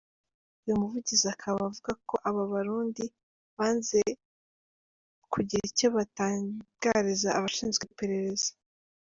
[0.63, 3.03] Uyu muvugizi akaba avuga ko aba Barundi
[3.57, 3.99] banze
[5.33, 8.49] kugira icyo batangariza abashinzwe iperereza.